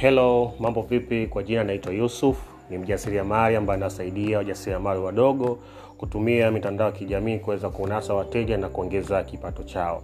Hello, 0.00 0.52
mambo 0.58 0.82
vipi? 0.82 1.26
Kwa 1.26 1.42
jina 1.42 1.64
naitwa 1.64 1.92
Yusuf, 1.92 2.38
ni 2.70 2.78
mjasiriamali 2.78 3.56
ambaye 3.56 3.76
anasaidia 3.80 4.38
wajasiriamali 4.38 5.00
wadogo 5.00 5.58
kutumia 5.98 6.50
mitandao 6.50 6.86
ya 6.86 6.92
kijamii 6.92 7.38
kuweza 7.38 7.68
kunasa 7.70 8.14
wateja 8.14 8.56
na 8.56 8.68
kuongeza 8.68 9.22
kipato 9.24 9.62
chao. 9.62 10.02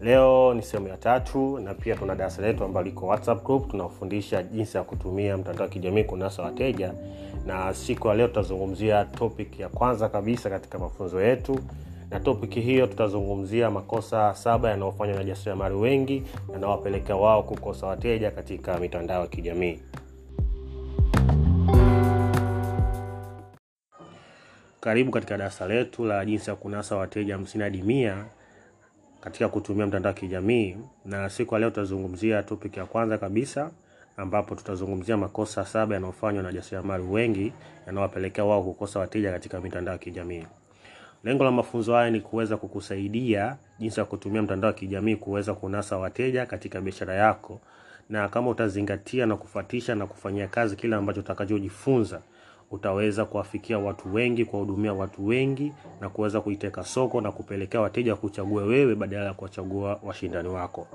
Leo 0.00 0.54
ni 0.54 0.62
sehemu 0.62 0.88
ya 0.88 0.96
tatu 0.96 1.58
na 1.58 1.74
pia 1.74 1.96
tuna 1.96 2.14
darasa 2.14 2.42
letu 2.42 2.64
ambalo 2.64 2.86
liko 2.86 3.06
WhatsApp 3.06 3.44
group 3.44 3.70
tunafundisha 3.70 4.42
jinsi 4.42 4.76
ya 4.76 4.82
kutumia 4.82 5.36
mtandao 5.36 5.62
wa 5.62 5.68
kijamii 5.72 6.04
kunasa 6.04 6.42
wateja, 6.42 6.92
na 7.46 7.74
siku 7.74 8.08
ya 8.08 8.14
leo 8.14 8.28
tutazungumzia 8.28 9.04
topic 9.04 9.60
ya 9.60 9.68
kwanza 9.68 10.08
kabisa 10.08 10.50
katika 10.50 10.78
mafunzo 10.78 11.22
yetu 11.22 11.58
na 12.10 12.20
topiki 12.20 12.60
hiyo 12.60 12.86
tutazungumzia 12.86 13.70
makosa 13.70 14.34
saba 14.34 14.70
yanayofanywa 14.70 15.16
na 15.16 15.24
jasiriamali 15.24 15.74
wengi 15.74 16.22
yanawapelekea 16.52 17.16
wao 17.16 17.42
kukosa 17.42 17.86
wateja 17.86 18.30
katika 18.30 18.78
mitandao 18.78 19.20
ya 19.20 19.26
kijamii. 19.26 19.80
Karibu 24.80 25.10
katika 25.10 25.38
darasa 25.38 25.66
letu 25.68 26.04
la 26.04 26.24
jinsi 26.24 26.50
ya 26.50 26.56
kunasa 26.56 26.96
wateja 26.96 27.34
hamsini 27.34 27.64
hadi 27.64 27.82
mia 27.82 28.24
katika 29.20 29.48
kutumia 29.48 29.86
mtandao 29.86 30.10
wa 30.12 30.18
kijamii. 30.18 30.76
Na 31.04 31.30
siku 31.30 31.54
ya 31.54 31.60
leo 31.60 31.70
tutazungumzia 31.70 32.42
topic 32.42 32.76
ya 32.76 32.86
kwanza 32.86 33.18
kabisa 33.18 33.70
ambapo 34.16 34.54
tutazungumzia 34.54 35.16
makosa 35.16 35.64
saba 35.66 35.94
yanayofanywa 35.94 36.42
na 36.42 36.52
jasiriamali 36.52 37.04
wengi 37.04 37.52
yanawapelekea 37.86 38.44
wao 38.44 38.62
kukosa 38.62 39.00
wateja 39.00 39.32
katika 39.32 39.60
mitandao 39.60 39.92
ya 39.92 39.98
kijamii 39.98 40.46
lengo 41.24 41.44
la 41.44 41.50
mafunzo 41.50 41.94
haya 41.94 42.10
ni 42.10 42.20
kuweza 42.20 42.56
kukusaidia 42.56 43.56
jinsi 43.78 44.00
ya 44.00 44.06
kutumia 44.06 44.42
mtandao 44.42 44.68
wa 44.68 44.74
kijamii 44.74 45.16
kuweza 45.16 45.54
kunasa 45.54 45.98
wateja 45.98 46.46
katika 46.46 46.80
biashara 46.80 47.14
yako. 47.14 47.60
Na 48.08 48.28
kama 48.28 48.50
utazingatia 48.50 49.26
na 49.26 49.36
kufuatisha 49.36 49.94
na 49.94 50.06
kufanyia 50.06 50.48
kazi 50.48 50.76
kile 50.76 50.96
ambacho 50.96 51.20
utakachojifunza 51.20 52.20
utaweza 52.70 53.24
kuwafikia 53.24 53.78
watu 53.78 54.14
wengi 54.14 54.44
kuwahudumia 54.44 54.92
watu 54.92 55.26
wengi 55.26 55.72
na 56.00 56.08
kuweza 56.08 56.40
kuiteka 56.40 56.84
soko 56.84 57.20
na 57.20 57.32
kupelekea 57.32 57.80
wateja 57.80 58.16
kuchagua 58.16 58.62
wewe 58.62 58.94
badala 58.94 59.24
ya 59.24 59.34
kuwachagua 59.34 60.00
washindani 60.02 60.48
wako. 60.48 60.86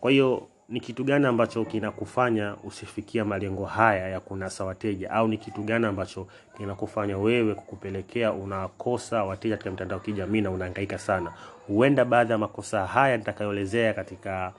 Kwa 0.00 0.10
hiyo 0.10 0.48
ni 0.68 0.80
kitu 0.80 1.04
gani 1.04 1.26
ambacho 1.26 1.64
kinakufanya 1.64 2.56
usifikia 2.64 3.24
malengo 3.24 3.64
haya 3.64 4.08
ya 4.08 4.20
kunasa 4.20 4.64
wateja? 4.64 5.10
Au 5.10 5.28
ni 5.28 5.38
kitu 5.38 5.62
gani 5.62 5.86
ambacho 5.86 6.26
kinakufanya 6.56 7.18
wewe 7.18 7.54
kukupelekea 7.54 8.32
unakosa 8.32 9.24
wateja 9.24 9.54
katika 9.56 9.70
mitandao 9.70 10.00
kijamii 10.00 10.40
na 10.40 10.50
unahangaika 10.50 10.98
sana? 10.98 11.32
Huenda 11.66 12.04
baadhi 12.04 12.32
ya 12.32 12.38
makosa 12.38 12.86
haya 12.86 13.16
nitakayoelezea 13.16 13.94
katika 13.94 14.52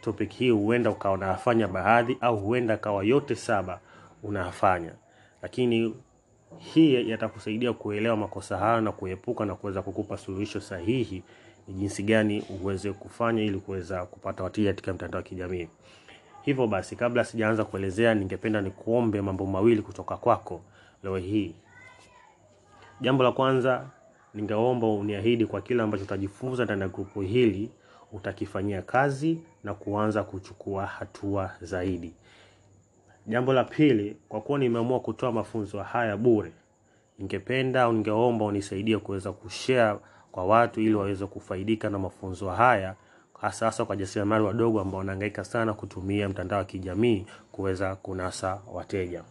topic 0.00 0.30
hii 0.32 0.50
huenda 0.50 0.90
ukawa 0.90 1.14
unayafanya 1.14 1.68
baadhi 1.68 2.18
au 2.20 2.36
huenda 2.36 2.76
kawa 2.76 3.04
yote 3.04 3.34
saba 3.34 3.80
unayafanya. 4.22 4.92
Lakini 5.42 5.94
hii 6.58 7.10
yatakusaidia 7.10 7.72
kuelewa 7.72 8.16
makosa 8.16 8.58
hayo 8.58 8.80
na 8.80 8.92
kuepuka 8.92 9.44
na 9.44 9.54
kuweza 9.54 9.82
kukupa 9.82 10.16
suluhisho 10.16 10.60
sahihi 10.60 11.22
ni 11.68 11.74
jinsi 11.74 12.02
gani 12.02 12.44
uweze 12.62 12.92
kufanya 12.92 13.42
ili 13.42 13.58
kuweza 13.58 14.06
kupata 14.06 14.42
wateja 14.44 14.70
katika 14.70 14.92
mtandao 14.94 15.18
wa 15.18 15.22
kijamii. 15.22 15.68
Hivyo 16.42 16.66
basi 16.66 16.96
kabla 16.96 17.24
sijaanza 17.24 17.64
kuelezea 17.64 18.14
ningependa 18.14 18.60
nikuombe 18.60 19.20
mambo 19.20 19.46
mawili 19.46 19.82
kutoka 19.82 20.16
kwako 20.16 20.62
leo 21.02 21.16
hii. 21.16 21.54
Jambo 23.00 23.24
la 23.24 23.32
kwanza 23.32 23.86
ningeomba 24.34 24.86
uniahidi 24.86 25.46
kwa 25.46 25.60
kile 25.60 25.82
ambacho 25.82 26.04
utajifunza 26.04 26.64
ndani 26.64 26.82
ya 26.82 26.88
grupu 26.88 27.20
hili 27.20 27.70
utakifanyia 28.12 28.82
kazi 28.82 29.38
na 29.64 29.74
kuanza 29.74 30.22
kuchukua 30.22 30.86
hatua 30.86 31.50
zaidi. 31.60 32.14
Jambo 33.26 33.52
la 33.52 33.64
pili 33.64 34.16
kwa 34.28 34.40
kuwa 34.40 34.58
nimeamua 34.58 35.00
kutoa 35.00 35.32
mafunzo 35.32 35.82
haya 35.82 36.16
bure 36.16 36.52
ningependa 37.18 37.82
au 37.82 37.92
ningeomba 37.92 38.44
unisaidie 38.44 38.98
kuweza 38.98 39.32
kushare 39.32 39.98
kwa 40.34 40.44
watu 40.44 40.80
ili 40.80 40.94
waweze 40.94 41.26
kufaidika 41.26 41.90
na 41.90 41.98
mafunzo 41.98 42.50
haya 42.50 42.94
hasa 43.40 43.66
hasa 43.66 43.84
kwa 43.84 43.96
jasiriamali 43.96 44.44
wadogo 44.44 44.80
ambao 44.80 44.98
wanahangaika 44.98 45.44
sana 45.44 45.74
kutumia 45.74 46.28
mtandao 46.28 46.58
wa 46.58 46.64
kijamii 46.64 47.26
kuweza 47.52 47.96
kunasa 47.96 48.60
wateja. 48.72 49.22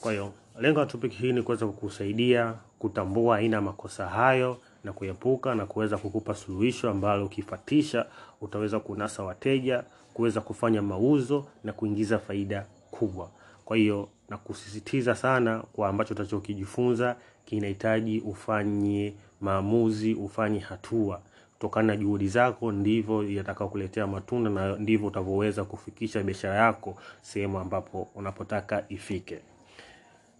Kwa 0.00 0.12
hiyo 0.12 0.32
lengo 0.60 0.80
la 0.80 0.86
topic 0.86 1.12
hii 1.12 1.32
ni 1.32 1.42
kuweza 1.42 1.66
kukusaidia 1.66 2.54
kutambua 2.78 3.36
aina 3.36 3.56
ya 3.56 3.62
makosa 3.62 4.06
hayo 4.08 4.56
na 4.84 4.92
kuepuka 4.92 5.54
na 5.54 5.66
kuweza 5.66 5.98
kukupa 5.98 6.34
suluhisho 6.34 6.90
ambalo 6.90 7.26
ukifatisha 7.26 8.06
utaweza 8.40 8.80
kunasa 8.80 9.22
wateja 9.22 9.84
kuweza 10.14 10.40
kufanya 10.40 10.82
mauzo 10.82 11.46
na 11.64 11.72
kuingiza 11.72 12.18
faida 12.18 12.66
kubwa. 12.90 13.30
Kwa 13.64 13.76
hiyo 13.76 14.08
na 14.30 14.36
kusisitiza 14.38 15.14
sana 15.14 15.58
kwa 15.72 15.88
ambacho 15.88 16.14
utachokijifunza 16.14 17.16
kinahitaji 17.44 18.20
ufanye 18.20 19.14
maamuzi 19.40 20.14
ufanye 20.14 20.58
hatua. 20.58 21.20
Kutokana 21.52 21.86
na 21.86 21.96
juhudi 21.96 22.28
zako 22.28 22.72
ndivyo 22.72 23.30
yatakaokuletea 23.30 24.06
matunda 24.06 24.50
na 24.50 24.76
ndivyo 24.76 25.06
utavyoweza 25.08 25.64
kufikisha 25.64 26.22
biashara 26.22 26.54
yako 26.54 26.96
sehemu 27.22 27.58
ambapo 27.58 28.08
unapotaka 28.14 28.84
ifike. 28.88 29.38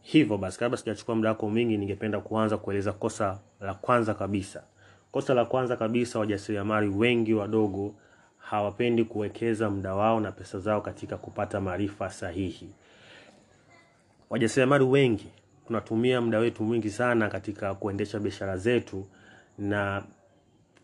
Hivyo 0.03 0.39
basi 0.39 0.59
kabla 0.59 0.79
sijachukua 0.79 1.15
muda 1.15 1.29
wako 1.29 1.49
mwingi, 1.51 1.77
ningependa 1.77 2.21
kuanza 2.21 2.57
kueleza 2.57 2.93
kosa 2.93 3.39
la 3.61 3.75
kwanza 3.75 4.15
kabisa. 4.15 4.63
Kosa 5.13 5.35
la 5.35 5.45
kwanza 5.45 5.77
kabisa 5.77 6.19
wajasiriamali 6.19 6.89
wengi 6.89 7.35
wadogo 7.35 7.95
hawapendi 8.39 9.05
kuwekeza 9.05 9.71
muda 9.71 9.95
wao 9.95 10.21
na 10.21 10.33
pesa 10.33 10.59
zao 10.59 10.81
katika 10.81 11.17
kupata 11.17 11.61
maarifa 11.61 12.11
sahihi 12.11 12.69
wajasiriamali 14.31 14.85
wengi 14.85 15.27
tunatumia 15.67 16.21
muda 16.21 16.39
wetu 16.39 16.65
mwingi 16.65 16.91
sana 16.91 17.29
katika 17.29 17.75
kuendesha 17.75 18.19
biashara 18.19 18.57
zetu 18.57 19.07
na 19.59 20.03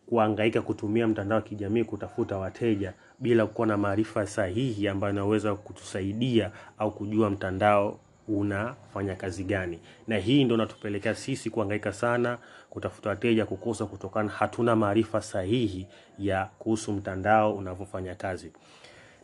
kuangaika 0.08 0.62
kutumia 0.62 1.08
mtandao 1.08 1.36
wa 1.36 1.42
kijamii 1.42 1.84
kutafuta 1.84 2.36
wateja 2.36 2.92
bila 3.18 3.46
kuwa 3.46 3.66
na 3.66 3.76
maarifa 3.76 4.26
sahihi 4.26 4.88
ambayo 4.88 5.12
inaweza 5.12 5.54
kutusaidia 5.54 6.50
au 6.78 6.90
kujua 6.90 7.30
mtandao 7.30 7.98
unafanya 8.28 9.14
kazi 9.14 9.44
gani. 9.44 9.80
Na 10.08 10.18
hii 10.18 10.44
ndo 10.44 10.56
natupelekea 10.56 11.14
sisi 11.14 11.50
kuangaika 11.50 11.92
sana 11.92 12.38
kutafuta 12.70 13.08
wateja 13.10 13.46
kukosa 13.46 13.86
kutokana 13.86 14.28
hatuna 14.30 14.76
maarifa 14.76 15.20
sahihi 15.22 15.86
ya 16.18 16.44
kuhusu 16.58 16.92
mtandao 16.92 17.54
unavyofanya 17.54 18.14
kazi. 18.14 18.52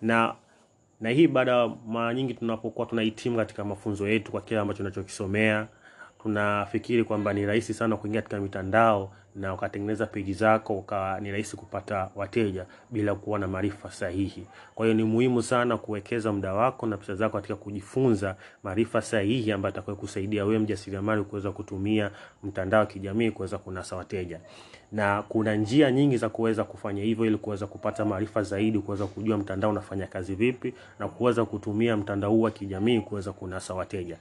Na 0.01 0.35
na 1.03 1.11
hii 1.11 1.27
baada 1.27 1.69
mara 1.87 2.15
nyingi 2.15 2.35
tunapokuwa 2.35 2.87
tunahitimu 2.87 3.37
katika 3.37 3.65
mafunzo 3.65 4.09
yetu 4.09 4.31
kwa 4.33 4.41
kile 4.41 4.61
ambacho 4.61 4.79
tunachokisomea 4.79 5.67
tunafikiri 6.23 7.05
kwamba 7.05 7.33
ni 7.33 7.47
rahisi 7.47 7.75
sana 7.75 7.97
kuingia 7.97 8.23
katika 8.23 8.41
mitandao 8.41 9.13
na 9.37 9.55
ukatengeneza 9.55 10.07
peji 10.07 10.33
zako 10.33 10.75
ukawa 10.79 11.21
ni 11.21 11.31
rahisi 11.31 11.57
kupata 11.57 12.11
wateja 12.15 12.67
bila 12.91 13.15
kuwa 13.15 13.39
na 13.39 13.49
maarifa 13.49 13.91
sahihi. 13.91 14.47
Kwa 14.75 14.87
hiyo 14.87 14.97
ni 14.97 15.05
muhimu 15.05 15.43
sana 15.43 15.77
kuwekeza 15.77 16.33
muda 16.33 16.55
wako 16.55 16.87
na 16.87 16.97
pesa 16.97 17.15
zako 17.15 17.37
katika 17.37 17.57
kujifunza 17.57 18.37
maarifa 18.63 19.03
sahihi 19.03 19.53
ambayo 19.53 19.75
atakayo 19.75 19.97
kusaidia 19.97 20.45
wewe 20.45 20.59
mjasiriamali 20.59 21.23
kuweza 21.23 21.53
kutumia 21.53 22.11
mtandao 22.43 22.81
wa 22.81 22.87
kijamii 22.87 23.31
kuweza 23.31 23.59
kunasa 23.59 23.97
wateja. 23.97 24.41
Na 24.93 25.23
kuna 25.23 25.55
njia 25.55 25.91
nyingi 25.91 26.17
za 26.17 26.29
kuweza 26.29 26.65
kufanya 26.65 27.03
hivyo 27.03 27.27
ili 27.27 27.37
kuweza 27.37 27.67
kupata 27.67 28.05
maarifa 28.05 28.43
zaidi 28.43 28.79
kuweza 28.79 29.07
kujua 29.07 29.39
mtandao 29.39 29.71
unafanya 29.71 30.07
kazi 30.07 30.35
vipi 30.35 30.75
na 30.99 31.09
kuweza 31.09 31.45
kutumia 31.45 31.97
mtandao 31.97 32.31
huu 32.31 32.41
wa 32.43 32.51
kijamii 32.51 33.01
kuweza 33.01 33.33
kunasa 33.33 33.75
wateja 33.75 34.17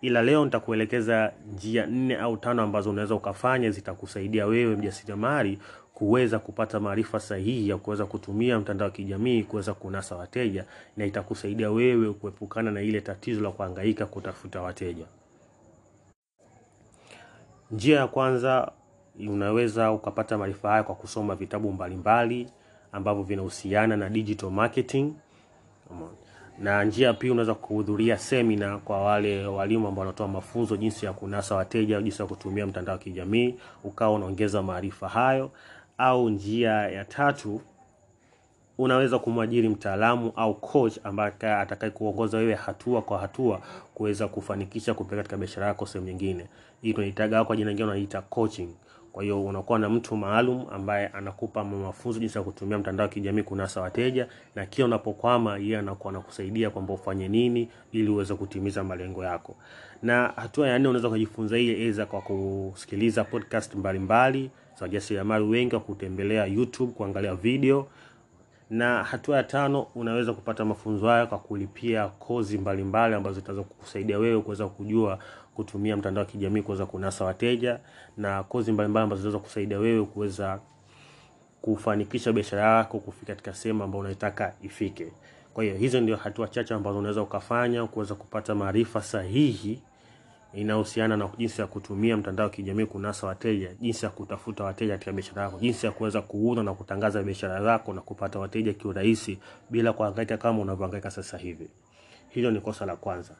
ila 0.00 0.22
leo 0.22 0.44
nitakuelekeza 0.44 1.32
njia 1.54 1.86
nne 1.86 2.16
au 2.16 2.36
tano 2.36 2.62
ambazo 2.62 2.90
unaweza 2.90 3.14
ukafanya 3.14 3.70
zitakusaidia 3.70 4.46
wewe 4.46 4.76
mjasiriamali 4.76 5.58
kuweza 5.94 6.38
kupata 6.38 6.80
maarifa 6.80 7.20
sahihi 7.20 7.68
ya 7.68 7.76
kuweza 7.76 8.06
kutumia 8.06 8.58
mtandao 8.58 8.86
wa 8.86 8.92
kijamii 8.92 9.42
kuweza 9.42 9.74
kunasa 9.74 10.16
wateja 10.16 10.64
na 10.96 11.04
itakusaidia 11.06 11.70
wewe 11.70 12.12
kuepukana 12.12 12.70
na 12.70 12.82
ile 12.82 13.00
tatizo 13.00 13.40
la 13.40 13.50
kuhangaika 13.50 14.06
kutafuta 14.06 14.60
wateja. 14.62 15.04
Njia 17.70 17.98
ya 17.98 18.06
kwanza 18.06 18.72
unaweza 19.28 19.92
ukapata 19.92 20.38
maarifa 20.38 20.70
haya 20.70 20.82
kwa 20.82 20.94
kusoma 20.94 21.34
vitabu 21.34 21.72
mbalimbali 21.72 22.48
ambavyo 22.92 23.22
vinahusiana 23.22 23.96
na 23.96 24.08
digital 24.08 24.50
marketing 24.50 25.12
na 26.58 26.84
njia 26.84 27.12
pia 27.14 27.32
unaweza 27.32 27.54
kuhudhuria 27.54 28.18
semina 28.18 28.78
kwa 28.78 29.02
wale 29.04 29.46
walimu 29.46 29.88
ambao 29.88 30.00
wanatoa 30.00 30.28
mafunzo 30.28 30.76
jinsi 30.76 31.06
ya 31.06 31.12
kunasa 31.12 31.54
wateja 31.54 32.02
jinsi 32.02 32.22
ya 32.22 32.28
kutumia 32.28 32.66
mtandao 32.66 32.92
wa 32.92 32.98
kijamii 32.98 33.54
ukawa 33.84 34.12
unaongeza 34.14 34.62
maarifa 34.62 35.08
hayo. 35.08 35.50
Au 35.98 36.28
njia 36.30 36.70
ya 36.70 37.04
tatu 37.04 37.60
unaweza 38.78 39.18
kumwajiri 39.18 39.68
mtaalamu 39.68 40.32
au 40.36 40.54
coach 40.54 40.98
ambaye 41.04 41.32
atakaye 41.40 41.90
kuongoza 41.92 42.38
wewe 42.38 42.54
hatua 42.54 43.02
kwa 43.02 43.18
hatua 43.18 43.60
kuweza 43.94 44.28
kufanikisha 44.28 44.94
kupeleka 44.94 45.22
katika 45.22 45.36
biashara 45.36 45.66
yako 45.66 45.86
sehemu 45.86 46.06
nyingine. 46.08 46.46
Hii 46.82 46.92
tunaitaga 46.92 47.44
kwa 47.44 47.56
jina 47.56 47.68
lingine 47.70 47.88
unaita 47.88 48.22
coaching 48.22 48.68
Kwa 49.16 49.22
hiyo 49.22 49.44
unakuwa 49.44 49.78
na 49.78 49.88
mtu 49.88 50.16
maalum 50.16 50.66
ambaye 50.72 51.06
anakupa 51.06 51.64
mafunzo 51.64 52.18
jinsi 52.20 52.38
ya 52.38 52.44
kutumia 52.44 52.78
mtandao 52.78 53.04
wa 53.06 53.12
kijamii 53.12 53.42
kunasa 53.42 53.80
wateja, 53.80 54.28
na 54.54 54.66
kila 54.66 54.84
unapokwama 54.86 55.58
yeye 55.58 55.78
anakuwa 55.78 56.10
anakusaidia 56.12 56.70
kwamba 56.70 56.94
ufanye 56.94 57.28
nini 57.28 57.68
ili 57.92 58.08
uweze 58.08 58.34
kutimiza 58.34 58.84
malengo 58.84 59.24
yako. 59.24 59.56
Na 60.02 60.32
hatua 60.36 60.68
ya 60.68 60.78
nne 60.78 60.88
unaweza 60.88 61.08
kujifunza 61.08 61.56
hii 61.56 61.70
aidha 61.70 62.06
kwa 62.06 62.20
kusikiliza 62.20 63.24
podcast 63.24 63.74
mbalimbali 63.74 64.50
za 64.78 64.82
wajasiriamali 64.84 65.44
wengi, 65.44 65.70
kwa 65.70 65.80
kutembelea 65.80 66.46
YouTube 66.46 66.92
kuangalia 66.92 67.34
video 67.34 67.86
na 68.70 69.04
hatua 69.04 69.36
ya 69.36 69.42
tano 69.42 69.86
unaweza 69.94 70.32
kupata 70.32 70.64
mafunzo 70.64 71.06
haya 71.08 71.26
kwa 71.26 71.38
kulipia 71.38 72.08
kozi 72.08 72.58
mbalimbali 72.58 73.14
ambazo 73.14 73.34
zitaweza 73.40 73.62
kukusaidia 73.64 74.18
wewe 74.18 74.40
kuweza 74.42 74.66
kujua 74.68 75.18
kutumia 75.56 75.96
mtandao 75.96 76.24
wa 76.24 76.30
kijamii 76.30 76.62
kuweza 76.62 76.86
kunasa 76.86 77.24
wateja, 77.24 77.80
na 78.16 78.42
kozi 78.42 78.72
mbalimbali 78.72 79.04
ambazo 79.04 79.22
zinaweza 79.22 79.38
kusaidia 79.44 79.78
wewe 79.78 80.04
kuweza 80.04 80.60
kufanikisha 81.62 82.32
biashara 82.32 82.62
yako 82.76 82.98
kufika 82.98 83.26
katika 83.26 83.54
sehemu 83.54 83.82
ambayo 83.84 84.00
unaitaka 84.00 84.52
ifike. 84.62 85.12
Kwa 85.54 85.64
hiyo 85.64 85.76
hizo 85.76 86.00
ndio 86.00 86.16
hatua 86.16 86.48
chache 86.48 86.74
ambazo 86.74 86.98
unaweza 86.98 87.22
ukafanya 87.22 87.86
kuweza 87.86 88.14
kupata 88.14 88.54
maarifa 88.54 89.02
sahihi 89.02 89.82
inayohusiana 90.54 91.16
na 91.16 91.28
jinsi 91.38 91.60
ya 91.60 91.66
kutumia 91.66 92.16
mtandao 92.16 92.44
wa 92.46 92.50
kijamii 92.52 92.86
kunasa 92.86 93.26
wateja, 93.26 93.74
jinsi 93.80 94.04
ya 94.04 94.10
kutafuta 94.10 94.64
wateja 94.64 94.92
katika 94.92 95.12
biashara 95.12 95.42
yako, 95.42 95.58
jinsi 95.58 95.86
ya 95.86 95.92
kuweza 95.92 96.22
kuuza 96.22 96.62
na 96.62 96.74
kutangaza 96.74 97.22
biashara 97.22 97.62
zako 97.62 97.92
na 97.92 98.00
kupata 98.00 98.38
wateja 98.38 98.72
kiurahisi 98.72 99.38
bila 99.70 99.92
kuhangaika 99.92 100.36
kama 100.36 100.58
unavyohangaika 100.62 101.10
sasa 101.10 101.38
hivi. 101.38 101.68
Hilo 102.28 102.50
ni 102.50 102.60
kosa 102.60 102.86
la 102.86 102.96
kwanza. 102.96 103.34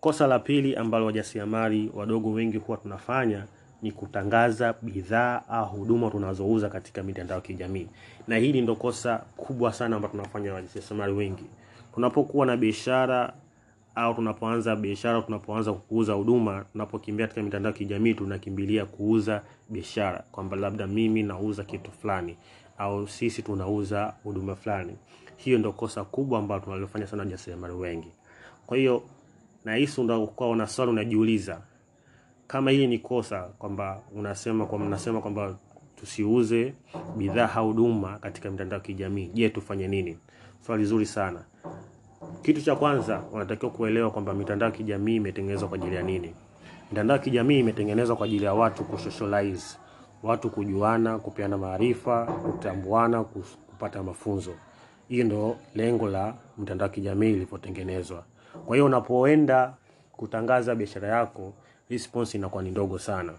Kosa 0.00 0.26
la 0.26 0.38
pili 0.38 0.76
ambalo 0.76 1.06
wajasiriamali 1.06 1.90
wadogo 1.94 2.32
wengi 2.32 2.56
huwa 2.56 2.78
tunafanya 2.78 3.46
ni 3.82 3.92
kutangaza 3.92 4.74
bidhaa 4.82 5.42
au 5.48 5.66
huduma 5.66 6.10
tunazouza 6.10 6.68
katika 6.68 7.02
mitandao 7.02 7.36
ya 7.36 7.42
kijamii, 7.42 7.86
na 8.28 8.36
hili 8.36 8.60
ndo 8.60 8.76
kosa 8.76 9.18
kubwa 9.36 9.72
sana 9.72 9.96
ambalo 9.96 10.12
tunafanya 10.12 10.54
wajasiriamali 10.54 11.12
wengi. 11.12 11.44
Tunapokuwa 11.94 12.46
na 12.46 12.56
biashara 12.56 13.32
au 13.94 14.14
tunapoanza 14.14 14.76
biashara, 14.76 15.22
tunapoanza 15.22 15.72
kuuza 15.72 16.12
huduma, 16.12 16.64
tunapokimbia 16.72 17.26
katika 17.26 17.42
mitandao 17.42 17.72
ya 17.72 17.78
kijamii 17.78 18.14
tunakimbilia 18.14 18.86
kuuza 18.86 19.42
biashara, 19.68 20.24
kwamba 20.32 20.56
labda 20.56 20.86
mimi 20.86 21.22
nauza 21.22 21.64
kitu 21.64 21.90
fulani 21.92 22.36
au 22.78 23.08
sisi 23.08 23.42
tunauza 23.42 24.14
huduma 24.24 24.54
fulani. 24.56 24.96
Hiyo 25.36 25.58
ndo 25.58 25.72
kosa 25.72 26.04
kubwa 26.04 26.38
ambalo 26.38 26.60
tunalofanya 26.60 27.06
sana 27.06 27.22
wajasiriamali 27.22 27.74
wengi. 27.74 28.08
Kwa 28.66 28.76
hiyo 28.76 29.02
na 29.64 29.74
hisi 29.74 30.02
ndio 30.02 30.24
una 30.24 30.66
swali 30.66 30.90
unajiuliza, 30.90 31.60
kama 32.46 32.70
hili 32.70 32.86
ni 32.86 32.98
kosa 32.98 33.42
kwamba 33.42 34.00
unasema 34.14 34.66
kwamba 34.66 34.86
mnasema 34.88 35.20
kwamba 35.20 35.56
tusiuze 35.96 36.74
bidhaa 37.16 37.52
au 37.54 37.66
huduma 37.66 38.18
katika 38.18 38.50
mitandao 38.50 38.78
ya 38.78 38.84
kijamii, 38.84 39.26
je, 39.34 39.48
tufanye 39.48 39.88
nini? 39.88 40.18
Swali 40.66 40.84
zuri 40.84 41.06
sana. 41.06 41.44
Kitu 42.42 42.62
cha 42.62 42.76
kwanza 42.76 43.22
unatakiwa 43.32 43.70
kuelewa 43.72 44.10
kwamba 44.10 44.34
mitandao 44.34 44.68
ya 44.68 44.76
kijamii 44.76 45.16
imetengenezwa 45.16 45.68
kwa 45.68 45.78
ajili 45.78 45.96
ya 45.96 46.02
nini. 46.02 46.34
Mitandao 46.90 47.16
ya 47.16 47.22
kijamii 47.22 47.58
imetengenezwa 47.58 48.16
kwa 48.16 48.26
ajili 48.26 48.44
ya 48.44 48.54
watu 48.54 48.84
kusocialize, 48.84 49.76
watu 50.22 50.50
kujuana, 50.50 51.18
kupeana 51.18 51.58
maarifa, 51.58 52.24
kutambuana, 52.26 53.24
kupata 53.24 54.02
mafunzo. 54.02 54.52
Hiyo 55.08 55.24
ndo 55.24 55.56
lengo 55.74 56.08
la 56.08 56.34
mitandao 56.58 56.88
ya 56.88 56.94
kijamii 56.94 57.30
ilivyotengenezwa. 57.30 58.24
Kwa 58.66 58.76
hiyo 58.76 58.86
unapoenda 58.86 59.74
kutangaza 60.12 60.74
biashara 60.74 61.08
yako, 61.08 61.52
response 61.90 62.38
inakuwa 62.38 62.62
ni 62.62 62.70
ndogo 62.70 62.98
sana. 62.98 63.32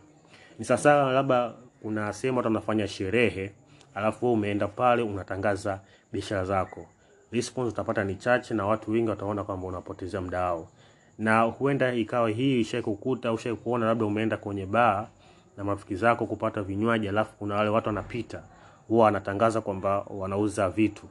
Ni 0.59 0.65
sasa 0.65 1.11
labda 1.11 1.53
kuna 1.81 2.13
sehemu 2.13 2.37
watu 2.37 2.47
wanafanya 2.47 2.87
sherehe, 2.87 3.51
alafu 3.95 4.33
umeenda 4.33 4.67
pale 4.67 5.01
unatangaza 5.01 5.79
biashara 6.11 6.45
zako 6.45 6.85
response 7.31 7.69
utapata 7.69 8.03
ni 8.03 8.15
chache 8.15 8.53
na 8.53 8.65
watu 8.65 8.91
wengi 8.91 9.09
wataona 9.09 9.43
kwamba 9.43 9.67
unapotezea 9.67 10.21
muda 10.21 10.41
wao, 10.41 10.67
na 11.19 11.41
huenda 11.41 11.93
ikawa 11.93 12.29
hii 12.29 12.59
ishai 12.59 12.81
kukuta 12.81 13.37
labda 13.79 14.05
umeenda 14.05 14.37
kwenye 14.37 14.65
baa 14.65 15.07
na 15.57 15.63
marafiki 15.63 15.95
zako 15.95 16.25
kupata 16.25 16.61
vinywaji, 16.61 17.07
alafu 17.09 17.33
kuna 17.39 17.55
wale 17.55 17.69
watu 17.69 17.87
wanapita, 17.89 18.43
huwa 18.87 19.05
wanatangaza 19.05 19.61
kwamba 19.61 19.99
wanauza 20.09 20.69
vitu. 20.69 21.03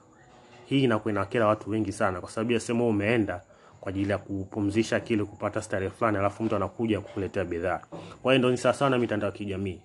Hii 0.66 0.84
inakuwa 0.84 1.12
inakera 1.12 1.46
watu 1.46 1.70
wengi 1.70 1.92
sana, 1.92 2.20
kwa 2.20 2.30
sababu 2.30 2.52
ya 2.52 2.60
sehemu 2.60 2.88
umeenda 2.88 3.40
kwa 3.80 3.90
ajili 3.90 4.10
ya 4.10 4.18
kupumzisha 4.18 4.96
akili, 4.96 5.24
kupata 5.24 5.62
starehe 5.62 5.90
fulani, 5.90 6.18
alafu 6.18 6.42
mtu 6.42 6.56
anakuja 6.56 7.00
kukuletea 7.00 7.44
bidhaa. 7.44 7.80
Kwa 8.22 8.32
hiyo 8.32 8.38
ndio 8.38 8.50
ni 8.50 8.56
sawa 8.56 8.74
sana 8.74 8.98
mitandao 8.98 9.30
ya 9.30 9.36
kijamii, 9.36 9.80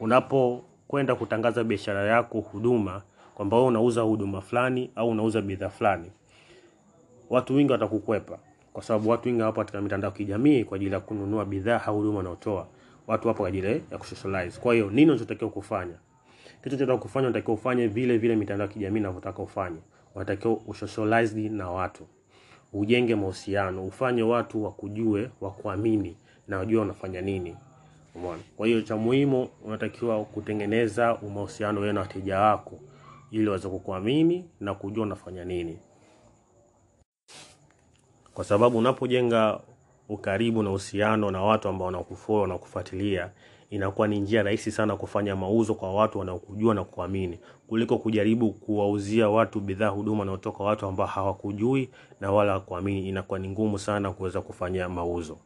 unapokwenda 0.00 1.14
kutangaza 1.14 1.64
biashara 1.64 2.04
yako, 2.04 2.40
huduma 2.40 3.02
kwamba 3.34 3.56
wewe 3.56 3.68
unauza 3.68 4.00
huduma 4.00 4.40
fulani 4.40 4.90
au 4.96 5.08
unauza 5.08 5.40
bidhaa 5.42 5.68
fulani, 5.68 6.10
watu 7.30 7.54
wengi 7.54 7.72
watakukwepa, 7.72 8.38
kwa 8.72 8.82
sababu 8.82 9.10
watu 9.10 9.28
wengi 9.28 9.40
hawapo 9.40 9.60
katika 9.60 9.80
mitandao 9.80 10.10
ya 10.10 10.16
kijamii 10.16 10.64
kwa 10.64 10.76
ajili 10.76 10.92
ya 10.92 11.00
kununua 11.00 11.44
bidhaa 11.44 11.82
au 11.86 11.96
huduma 11.96 12.18
unaotoa. 12.18 12.66
Watu 13.06 13.28
hapo 13.28 13.38
kwa 13.38 13.48
ajili 13.48 13.82
ya 13.90 13.98
kusocialize. 13.98 14.60
Kwa 14.60 14.74
hiyo 14.74 14.90
nini 14.90 15.10
unachotakiwa 15.10 15.50
kufanya? 15.50 15.94
Kitu 16.62 16.68
unachotaka 16.76 16.98
kufanya, 16.98 17.28
unatakiwa 17.28 17.54
ufanye 17.54 17.86
vile 17.86 18.18
vile 18.18 18.36
mitandao 18.36 18.66
ya 18.66 18.72
kijamii 18.72 18.98
inavyotaka 19.00 19.42
ufanye. 19.42 19.78
Unatakiwa 20.14 20.56
usocialize 20.66 21.48
na 21.48 21.70
watu, 21.70 22.06
ujenge 22.72 23.14
mahusiano, 23.14 23.86
ufanye 23.86 24.22
watu 24.22 24.64
wakujue, 24.64 25.30
wakuamini 25.40 26.16
na 26.48 26.58
wajue 26.58 26.80
unafanya 26.80 27.20
nini. 27.20 27.56
Umeona? 28.14 28.42
Kwa 28.56 28.66
hiyo 28.66 28.82
cha 28.82 28.96
muhimu 28.96 29.48
unatakiwa 29.64 30.24
kutengeneza 30.24 31.18
mahusiano 31.34 31.80
wewe 31.80 31.92
na 31.92 32.00
wateja 32.00 32.38
wako 32.40 32.78
ili 33.30 33.46
waweze 33.46 33.68
kukuamini 33.68 34.44
na 34.60 34.74
kujua 34.74 35.02
unafanya 35.02 35.44
nini, 35.44 35.78
kwa 38.34 38.44
sababu 38.44 38.78
unapojenga 38.78 39.60
ukaribu 40.08 40.62
na 40.62 40.70
uhusiano 40.70 41.30
na 41.30 41.42
watu 41.42 41.68
ambao 41.68 41.86
wanakufollow 41.86 42.46
na 42.46 42.58
kufuatilia, 42.58 43.30
inakuwa 43.70 44.08
ni 44.08 44.20
njia 44.20 44.42
rahisi 44.42 44.70
sana 44.70 44.96
kufanya 44.96 45.36
mauzo 45.36 45.74
kwa 45.74 45.94
watu 45.94 46.18
wanaokujua 46.18 46.74
na 46.74 46.84
kuamini, 46.84 47.38
kuliko 47.66 47.98
kujaribu 47.98 48.52
kuwauzia 48.52 49.28
watu 49.28 49.60
bidhaa, 49.60 49.88
huduma 49.88 50.18
wanaotoka 50.18 50.64
watu 50.64 50.86
ambao 50.86 51.06
hawakujui 51.06 51.88
na 52.20 52.32
wala 52.32 52.52
hawakuamini. 52.52 53.08
Inakuwa 53.08 53.38
ni 53.38 53.48
ngumu 53.48 53.78
sana 53.78 54.12
kuweza 54.12 54.40
kufanya 54.40 54.88
mauzo. 54.88 55.38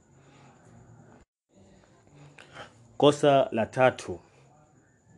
Kosa 2.97 3.49
la 3.53 3.67
tatu 3.67 4.19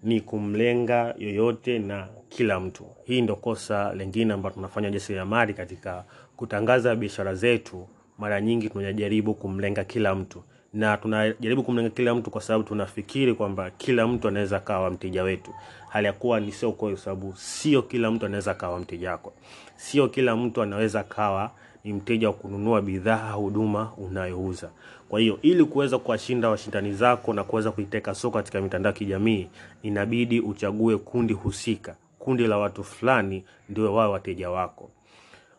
ni 0.02 0.20
kumlenga 0.20 1.14
yoyote 1.18 1.78
na 1.78 2.08
kila 2.28 2.60
mtu. 2.60 2.84
Hii 3.04 3.20
ndo 3.22 3.36
kosa 3.36 3.94
lingine 3.94 4.34
ambalo 4.34 4.54
tunafanya 4.54 4.90
jasiriamali 4.90 5.54
katika 5.54 6.04
kutangaza 6.36 6.96
biashara 6.96 7.34
zetu. 7.34 7.88
Mara 8.18 8.40
nyingi 8.40 8.70
tunajaribu 8.70 9.34
kumlenga 9.34 9.84
kila 9.84 10.14
mtu, 10.14 10.42
na 10.74 10.96
tunajaribu 10.96 11.62
kumlenga 11.62 11.90
kila 11.90 12.14
mtu 12.14 12.30
kwa 12.30 12.40
sababu 12.40 12.64
tunafikiri 12.64 13.34
kwamba 13.34 13.70
kila 13.70 14.06
mtu 14.06 14.28
anaweza 14.28 14.60
kawa 14.60 14.90
mteja 14.90 15.22
wetu, 15.22 15.50
hali 15.88 16.06
ya 16.06 16.12
kuwa 16.12 16.40
ni 16.40 16.52
sio 16.52 16.72
kweli, 16.72 16.96
sababu 16.96 17.34
sio 17.36 17.82
kila 17.82 18.10
mtu 18.10 18.26
anaweza 18.26 18.54
kawa 18.54 18.80
mteja 18.80 19.10
wako, 19.10 19.32
sio 19.76 20.08
kila 20.08 20.36
mtu 20.36 20.62
anaweza 20.62 21.02
kawa 21.02 21.50
ni 21.84 21.92
mteja 21.92 22.28
wa 22.28 22.34
kununua 22.34 22.82
bidhaa 22.82 23.32
huduma 23.32 23.92
unayouza. 23.96 24.70
Kwa 25.08 25.20
hiyo 25.20 25.38
ili 25.42 25.64
kuweza 25.64 25.98
kuwashinda 25.98 26.48
washindani 26.48 26.92
zako 26.92 27.32
na 27.32 27.44
kuweza 27.44 27.70
kuiteka 27.70 28.14
soko 28.14 28.36
katika 28.38 28.60
mitandao 28.60 28.92
ya 28.92 28.98
kijamii, 28.98 29.46
inabidi 29.82 30.40
uchague 30.40 30.96
kundi 30.96 31.34
husika, 31.34 31.96
kundi 32.18 32.46
la 32.46 32.58
watu 32.58 32.84
fulani 32.84 33.44
ndio 33.68 33.94
wao 33.94 34.12
wateja 34.12 34.50
wako. 34.50 34.90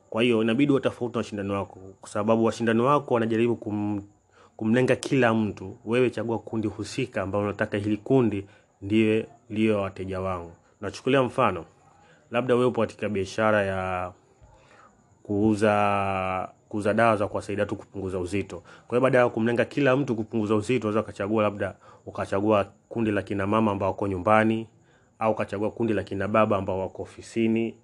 Kwa 0.10 0.24
hiyo 0.24 0.42
inabidi 0.42 0.72
watofauti 0.72 1.14
na 1.14 1.18
washindani 1.18 1.52
wako, 1.52 1.80
kwa 2.02 2.10
sababu 2.10 2.46
washindani 2.46 2.82
wako 2.82 3.14
wanajaribu 3.14 3.56
kum, 3.56 4.02
kumlenga 4.58 4.96
kila 4.96 5.34
mtu. 5.34 5.78
Wewe 5.86 6.10
chagua 6.10 6.40
kundi 6.40 6.68
husika 6.68 7.22
ambao 7.22 7.42
unataka 7.42 7.78
hili 7.78 7.98
kundi 7.98 8.46
ndiye 8.82 9.28
liyo 9.50 9.82
wateja 9.82 10.22
wangu. 10.22 10.52
Nachukulia 10.82 11.24
mfano, 11.24 11.66
labda 12.32 12.54
wewe 12.56 12.66
upo 12.68 12.82
katika 12.82 13.10
biashara 13.10 13.64
ya 13.64 14.12
kuuza 15.24 16.50
kuuza 16.70 16.94
dawa 16.94 17.16
za 17.18 17.28
kuwasaidia 17.28 17.66
tu 17.66 17.76
kupunguza 17.76 18.20
uzito. 18.20 18.58
Kwa 18.60 18.90
hiyo 18.90 19.02
baada 19.02 19.18
ya 19.18 19.30
kumlenga 19.30 19.66
kila 19.66 19.96
mtu 19.96 20.16
kupunguza 20.16 20.56
uzito, 20.56 20.88
unaweza 20.88 21.00
ukachagua 21.00 21.44
labda 21.44 21.76
ukachagua 22.06 22.66
kundi 22.90 23.12
la 23.12 23.22
kina 23.22 23.48
mama 23.48 23.72
ambao 23.72 23.90
wako 23.90 24.08
nyumbani, 24.08 24.68
au 25.20 25.32
ukachagua 25.32 25.72
kundi 25.72 25.94
la 25.94 26.04
kina 26.04 26.28
baba 26.28 26.58
ambao 26.58 26.80
wako 26.80 27.02
ofisini. 27.04 27.76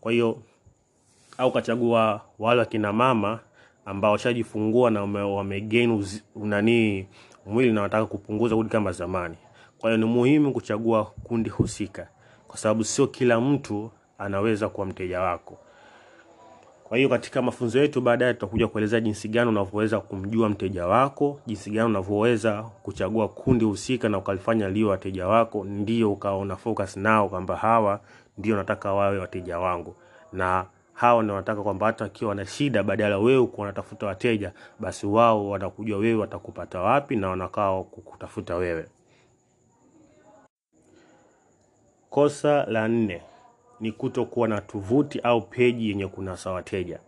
Kwa 0.00 0.12
hiyo 0.12 0.42
au 1.38 1.48
ukachagua 1.48 2.20
wale 2.38 2.64
kina 2.64 2.92
mama 2.92 3.40
ambao 3.88 4.12
washajifungua 4.12 4.90
na 4.90 5.02
wamegain 5.24 6.04
nani 6.36 7.06
mwili 7.46 7.72
na 7.72 7.80
wanataka 7.80 8.06
kupunguza 8.06 8.54
kurudi 8.54 8.72
kama 8.72 8.92
zamani. 8.92 9.36
Kwa 9.78 9.90
hiyo 9.90 9.96
ni 10.06 10.12
muhimu 10.12 10.52
kuchagua 10.52 11.04
kundi 11.04 11.50
husika, 11.50 12.08
kwa 12.48 12.56
sababu 12.58 12.84
sio 12.84 13.06
kila 13.06 13.40
mtu 13.40 13.90
anaweza 14.18 14.68
kuwa 14.68 14.86
mteja 14.86 15.20
wako. 15.20 15.58
Kwa 16.84 16.96
hiyo 16.96 17.08
katika 17.08 17.42
mafunzo 17.42 17.78
yetu 17.80 18.00
baadaye 18.00 18.34
tutakuja 18.34 18.68
kuelezea 18.68 19.00
jinsi 19.00 19.28
gani 19.28 19.48
unavyoweza 19.48 20.00
kumjua 20.00 20.48
mteja 20.48 20.86
wako, 20.86 21.40
jinsi 21.46 21.70
gani 21.70 21.86
unavyoweza 21.86 22.62
kuchagua 22.62 23.28
kundi 23.28 23.64
husika 23.64 24.08
na 24.08 24.18
ukalifanya 24.18 24.68
liwe 24.68 24.90
wateja 24.90 25.26
wako, 25.28 25.64
ndio 25.64 26.12
ukaona 26.12 26.56
focus 26.56 26.96
nao 26.96 27.28
kwamba 27.28 27.56
hawa 27.56 28.00
ndio 28.38 28.56
nataka 28.56 28.92
wawe 28.92 29.18
wateja 29.18 29.58
wangu, 29.58 29.94
na 30.32 30.66
hawa 30.98 31.22
ndio 31.22 31.34
wanataka 31.34 31.62
kwamba 31.62 31.86
hata 31.86 32.04
akiwa 32.04 32.34
na 32.34 32.46
shida, 32.46 32.82
badala 32.82 33.18
wewe 33.18 33.46
kuwa 33.46 33.66
wanatafuta 33.66 34.06
wateja, 34.06 34.52
basi 34.80 35.06
wao 35.06 35.48
watakujua 35.48 35.98
wewe, 35.98 36.20
watakupata 36.20 36.80
wapi 36.80 37.16
na 37.16 37.28
wanakaa 37.28 37.82
kukutafuta 37.82 38.56
wewe. 38.56 38.86
Kosa 42.10 42.64
la 42.66 42.88
nne 42.88 43.22
ni 43.80 43.92
kutokuwa 43.92 44.48
na 44.48 44.60
tovuti 44.60 45.20
au 45.20 45.40
peji 45.42 45.88
yenye 45.88 46.06
kunasa 46.06 46.50
wateja. 46.50 46.98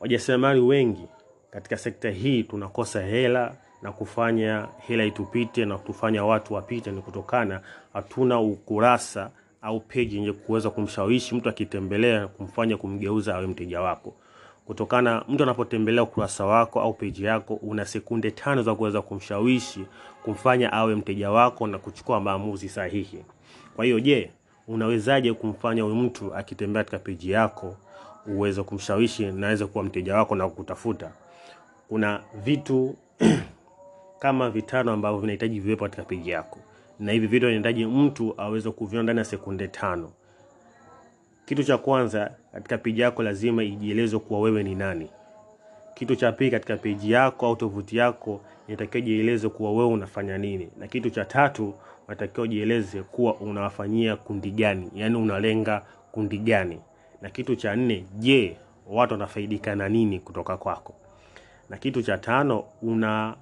Wajasiriamali 0.00 0.60
wengi 0.60 1.06
katika 1.50 1.76
sekta 1.76 2.10
hii 2.10 2.42
tunakosa 2.42 3.00
hela 3.02 3.54
na 3.82 3.92
kufanya 3.92 4.68
hela 4.86 5.04
itupite 5.04 5.64
na 5.64 5.78
kutufanya 5.78 6.24
watu 6.24 6.54
wapite, 6.54 6.90
ni 6.90 7.02
kutokana 7.02 7.60
hatuna 7.92 8.40
ukurasa 8.40 9.30
au 9.64 9.80
peji 9.80 10.16
yenye 10.16 10.32
kuweza 10.32 10.70
kumshawishi 10.70 11.34
mtu 11.34 11.48
akitembelea, 11.48 12.28
kumfanya 12.28 12.76
kumgeuza 12.76 13.34
awe 13.36 13.46
mteja 13.46 13.80
wako. 13.80 14.14
Kutokana 14.66 15.24
mtu 15.28 15.42
anapotembelea 15.42 16.02
ukurasa 16.02 16.44
wako 16.46 16.80
au 16.80 16.94
peji 16.94 17.24
yako, 17.24 17.54
una 17.54 17.84
sekunde 17.86 18.30
tano 18.30 18.62
za 18.62 18.74
kuweza 18.74 19.02
kumshawishi 19.02 19.86
kumfanya 20.24 20.72
awe 20.72 20.94
mteja 20.94 21.30
wako 21.30 21.66
na 21.66 21.78
kuchukua 21.78 22.20
maamuzi 22.20 22.68
sahihi. 22.68 23.24
Kwa 23.76 23.84
hiyo, 23.84 24.00
je, 24.00 24.30
unawezaje 24.68 25.32
kumfanya 25.32 25.82
huyu 25.82 25.94
mtu 25.96 26.34
akitembea 26.34 26.82
katika 26.84 26.98
peji 26.98 27.30
yako 27.30 27.76
uweze 28.26 28.62
kumshawishi 28.62 29.26
na 29.26 29.56
kuwa 29.66 29.84
mteja 29.84 30.16
wako 30.16 30.34
na 30.36 30.48
kukutafuta? 30.48 31.12
Kuna 31.88 32.20
vitu 32.44 32.96
kama 34.22 34.50
vitano 34.50 34.92
ambavyo 34.92 35.18
vinahitaji 35.20 35.60
viwepo 35.60 35.84
katika 35.84 36.02
peji 36.02 36.30
yako, 36.30 36.58
na 37.00 37.12
hivi 37.12 37.26
vitu 37.26 37.46
vinahitaji 37.46 37.86
mtu 37.86 38.34
aweze 38.36 38.70
kuviona 38.70 39.02
ndani 39.02 39.18
ya 39.18 39.24
sekunde 39.24 39.68
tano. 39.68 40.10
Kitu 41.46 41.64
cha 41.64 41.78
kwanza 41.78 42.30
katika 42.52 42.78
peji 42.78 43.00
yako 43.00 43.22
lazima 43.22 43.62
ijieleze 43.64 44.18
kuwa 44.18 44.40
wewe 44.40 44.62
ni 44.62 44.74
nani. 44.74 45.10
Kitu 45.94 46.16
cha 46.16 46.32
pili 46.32 46.50
katika 46.50 46.76
peji 46.76 47.10
yako 47.12 47.46
au 47.46 47.56
tovuti 47.56 47.96
yako 47.96 48.40
inatakiwa 48.68 49.00
jieleze 49.00 49.48
kuwa 49.48 49.70
wewe 49.72 49.84
unafanya 49.86 50.38
nini, 50.38 50.68
na 50.78 50.86
kitu 50.88 51.10
cha 51.10 51.24
tatu 51.24 51.74
unatakiwa 52.08 52.48
jieleze 52.48 53.02
kuwa 53.02 53.34
unawafanyia 53.34 54.16
kundi 54.16 54.50
gani, 54.50 54.90
yaani 54.94 55.16
unalenga 55.16 55.82
kundi 56.12 56.38
gani, 56.38 56.80
na 57.22 57.30
kitu 57.30 57.56
cha 57.56 57.76
nne, 57.76 58.04
je, 58.18 58.56
watu 58.90 59.14
wanafaidika 59.14 59.74
na 59.76 59.88
nini 59.88 60.20
kutoka 60.20 60.56
kwako, 60.56 60.94
na 61.70 61.76
kitu 61.76 62.02
cha 62.02 62.18
tano, 62.18 62.64
una 62.82 63.34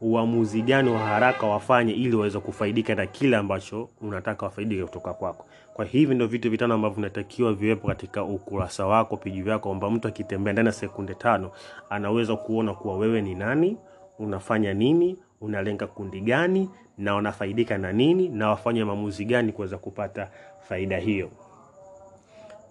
uamuzi 0.00 0.62
gani 0.62 0.90
wa 0.90 0.98
haraka 0.98 1.46
wafanye 1.46 1.92
ili 1.92 2.16
waweze 2.16 2.38
kufaidika 2.40 2.94
na 2.94 3.06
kile 3.06 3.36
ambacho 3.36 3.88
unataka 4.00 4.46
wafaidike 4.46 4.84
kutoka 4.84 5.14
kwako. 5.14 5.46
Kwa 5.74 5.84
hivi 5.84 6.14
ndio 6.14 6.26
vitu 6.26 6.50
vitano 6.50 6.74
ambavyo 6.74 6.94
vinatakiwa 6.96 7.52
viwepo 7.54 7.88
katika 7.88 8.24
ukurasa 8.24 8.86
wako, 8.86 9.16
peji 9.16 9.48
yako, 9.48 9.68
kwamba 9.68 9.90
mtu 9.90 10.08
akitembea 10.08 10.52
ndani 10.52 10.66
ya 10.66 10.72
sekunde 10.72 11.14
tano 11.14 11.50
anaweza 11.90 12.36
kuona 12.36 12.74
kuwa 12.74 12.96
wewe 12.98 13.22
ni 13.22 13.34
nani, 13.34 13.76
unafanya 14.18 14.74
nini, 14.74 15.16
unalenga 15.40 15.86
kundi 15.86 16.20
gani, 16.20 16.70
na 16.98 17.14
wanafaidika 17.14 17.78
na 17.78 17.92
nini, 17.92 18.28
na 18.28 18.48
wafanye 18.48 18.84
maamuzi 18.84 19.24
gani 19.24 19.52
kuweza 19.52 19.78
kupata 19.78 20.30
faida 20.68 20.98
hiyo. 20.98 21.30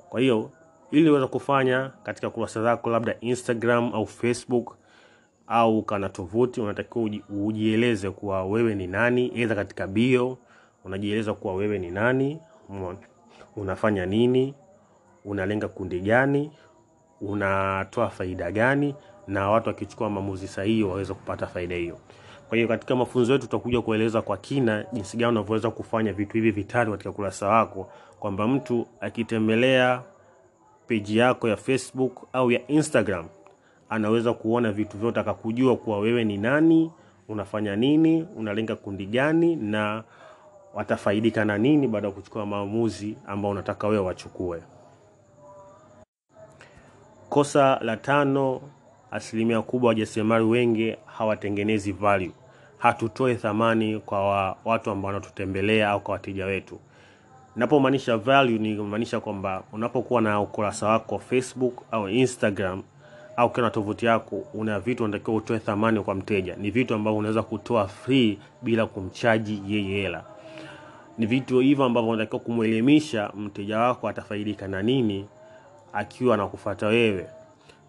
Kwa 0.09 0.19
hiyo 0.19 0.51
ili 0.91 1.09
uweze 1.09 1.27
kufanya 1.27 1.91
katika 2.03 2.29
kurasa 2.29 2.63
zako, 2.63 2.89
labda 2.89 3.15
Instagram 3.21 3.93
au 3.93 4.05
Facebook 4.07 4.75
au 5.47 5.81
kana 5.83 6.09
tovuti, 6.09 6.61
unatakiwa 6.61 7.09
ujieleze 7.29 8.09
kuwa 8.09 8.45
wewe 8.45 8.75
ni 8.75 8.87
nani. 8.87 9.31
Aidha 9.35 9.55
katika 9.55 9.87
bio 9.87 10.37
unajieleza 10.85 11.33
kuwa 11.33 11.55
wewe 11.55 11.79
ni 11.79 11.91
nani, 11.91 12.39
unafanya 13.55 14.05
nini, 14.05 14.53
unalenga 15.25 15.67
kundi 15.67 15.99
gani, 15.99 16.51
unatoa 17.21 18.09
faida 18.09 18.51
gani, 18.51 18.95
na 19.27 19.49
watu 19.49 19.69
wakichukua 19.69 20.09
maamuzi 20.09 20.47
sahihi 20.47 20.83
waweze 20.83 21.13
kupata 21.13 21.47
faida 21.47 21.75
hiyo. 21.75 21.97
Kwa 22.49 22.55
hiyo 22.55 22.67
katika 22.67 22.95
mafunzo 22.95 23.33
yetu 23.33 23.45
tutakuja 23.45 23.81
kueleza 23.81 24.21
kwa 24.21 24.37
kina 24.37 24.85
jinsi 24.93 25.17
gani 25.17 25.31
unavyoweza 25.31 25.71
kufanya 25.71 26.13
vitu 26.13 26.33
hivi 26.33 26.51
vitatu 26.51 26.91
katika 26.91 27.11
kurasa 27.11 27.47
wako, 27.47 27.91
kwamba 28.19 28.47
mtu 28.47 28.87
akitembelea 29.01 30.01
peji 30.87 31.17
yako 31.17 31.47
ya 31.49 31.55
Facebook 31.57 32.27
au 32.33 32.51
ya 32.51 32.67
Instagram 32.67 33.25
anaweza 33.89 34.33
kuona 34.33 34.71
vitu 34.71 34.97
vyote, 34.97 35.19
akakujua 35.19 35.75
kuwa 35.77 35.99
wewe 35.99 36.23
ni 36.23 36.37
nani, 36.37 36.91
unafanya 37.27 37.75
nini, 37.75 38.27
unalenga 38.35 38.75
kundi 38.75 39.05
gani, 39.05 39.55
na 39.55 40.03
watafaidika 40.73 41.45
na 41.45 41.57
nini 41.57 41.87
baada 41.87 42.07
ya 42.07 42.13
kuchukua 42.13 42.45
maamuzi 42.45 43.17
ambao 43.27 43.51
unataka 43.51 43.87
wewe 43.87 44.03
wachukue. 44.05 44.61
Kosa 47.29 47.79
la 47.81 47.97
tano, 47.97 48.61
asilimia 49.11 49.61
kubwa 49.61 49.87
wajasiriamali 49.87 50.45
wengi 50.45 50.95
hawatengenezi 51.05 51.91
value, 51.91 52.31
hatutoe 52.77 53.35
thamani 53.35 53.99
kwa 53.99 54.55
watu 54.65 54.91
ambao 54.91 55.07
wanatutembelea 55.07 55.89
au 55.89 55.99
kwa 56.01 56.13
wateja 56.13 56.45
wetu. 56.45 56.79
Napomaanisha 57.55 58.17
value 58.17 58.57
ni 58.59 58.75
maanisha 58.75 59.19
kwamba 59.19 59.63
unapokuwa 59.73 60.21
na 60.21 60.39
ukurasa 60.41 60.87
wako 60.87 61.15
wa 61.15 61.21
Facebook 61.21 61.81
au 61.91 62.09
Instagram 62.09 62.83
au 63.37 63.47
ukiwa 63.47 63.69
tovuti 63.69 64.05
yako, 64.05 64.43
una 64.53 64.79
vitu 64.79 65.03
unatakiwa 65.03 65.37
utoe 65.37 65.59
thamani 65.59 65.99
kwa 66.01 66.15
mteja. 66.15 66.55
Ni 66.55 66.71
vitu 66.71 66.93
ambavyo 66.93 67.17
unaweza 67.19 67.43
kutoa 67.43 67.87
free 67.87 68.39
bila 68.61 68.85
kumchaji 68.85 69.61
yeye 69.67 70.01
hela. 70.01 70.23
Ni 71.17 71.25
vitu 71.25 71.59
hivyo 71.59 71.85
ambavyo 71.85 72.09
unatakiwa 72.09 72.39
kumwelimisha 72.39 73.31
mteja 73.37 73.79
wako 73.79 74.07
atafaidika 74.07 74.67
na 74.67 74.81
nini 74.83 75.25
akiwa 75.93 76.33
anakufuata 76.33 76.87
wewe. 76.87 77.27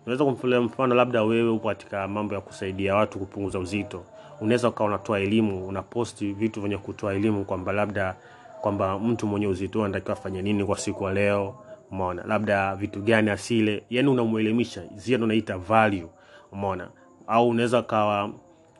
Unaweza 0.06 0.24
kumfulia 0.24 0.60
mfano, 0.60 0.94
labda 0.94 1.22
wewe 1.22 1.50
upo 1.50 1.68
katika 1.68 2.08
mambo 2.08 2.34
ya 2.34 2.40
kusaidia 2.40 2.94
watu 2.96 3.18
kupunguza 3.18 3.58
uzito, 3.58 4.04
unaweza 4.40 4.68
ukawa 4.68 4.88
unatoa 4.88 5.20
elimu, 5.20 5.66
unaposti 5.68 6.32
vitu 6.32 6.60
vyenye 6.60 6.78
kutoa 6.78 7.14
elimu 7.14 7.44
kwamba 7.44 7.72
labda 7.72 8.14
kwamba 8.60 8.98
mtu 8.98 9.26
mwenye 9.26 9.46
uzito 9.46 9.84
anatakiwa 9.84 10.12
afanye 10.16 10.42
nini 10.42 10.64
kwa 10.64 10.78
siku 10.78 11.04
ya 11.04 11.12
leo, 11.12 11.54
umeona, 11.90 12.22
labda 12.26 12.76
vitu 12.76 13.02
gani 13.02 13.30
asile, 13.30 13.84
yani 13.90 14.08
unamuelimisha, 14.08 14.82
zile 14.94 15.24
unaita 15.24 15.52
naita 15.54 15.68
value, 15.68 16.08
umeona. 16.52 16.90
Au 17.26 17.48
unaweza 17.48 17.82
kawa 17.82 18.30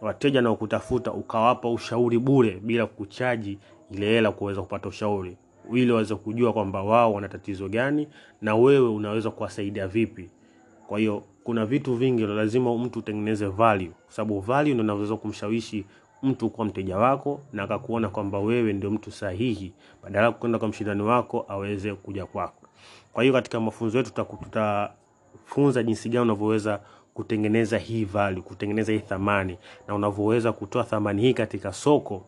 wateja 0.01 0.43
na 0.43 0.55
kutafuta 0.55 1.13
ukawapa 1.13 1.71
ushauri 1.71 2.19
bure 2.19 2.61
bila 2.63 2.87
kuchaji 2.87 3.59
ile 3.91 4.07
hela 4.07 4.33
kuweza 4.33 4.63
kupata 4.63 4.89
ushauri, 4.89 5.37
ili 5.73 5.93
waweze 5.93 6.15
kujua 6.15 6.53
kwamba 6.53 6.83
wao 6.83 7.13
wana 7.13 7.29
tatizo 7.29 7.69
gani 7.69 8.09
na 8.43 8.55
wewe 8.57 8.89
unaweza 8.89 9.31
kuwasaidia 9.31 9.89
vipi. 9.89 10.31
Kwa 10.87 10.99
hiyo 10.99 11.23
kuna 11.45 11.67
vitu 11.67 11.95
vingi 11.95 12.27
lazima 12.27 12.79
mtu 12.79 12.99
utengeneze 12.99 13.47
value, 13.47 13.89
kwa 14.05 14.13
sababu 14.13 14.41
value 14.41 14.73
ndio 14.75 14.85
inaweza 14.85 15.17
kumshawishi 15.17 15.87
mtu 16.23 16.51
kuwa 16.51 16.67
mteja 16.67 16.97
wako 16.99 17.41
na 17.53 17.63
akakuona 17.63 18.09
kwamba 18.09 18.39
wewe 18.39 18.73
ndio 18.73 18.91
mtu 18.91 19.11
sahihi, 19.11 19.73
badala 20.03 20.27
ya 20.27 20.33
kwenda 20.33 20.59
kwa 20.59 20.69
mshindani 20.69 21.03
wako 21.03 21.45
aweze 21.49 21.95
kuja 21.95 22.27
kwako. 22.27 22.58
Kwa 23.19 23.23
hiyo 23.23 23.35
katika 23.35 23.61
mafunzo 23.61 23.99
yetu 23.99 24.11
tutafunza 24.13 25.83
jinsi 25.83 26.09
gani 26.09 26.23
unavyoweza 26.23 26.81
kutengeneza 27.15 27.79
hii 27.79 28.05
value, 28.05 28.43
kutengeneza 28.43 28.93
hii 28.93 28.99
thamani 28.99 29.59
na 29.89 29.95
unavyoweza 29.95 30.53
kutoa 30.53 30.85
thamani 30.85 31.23
hii 31.23 31.35
katika 31.35 31.73
soko 31.73 32.25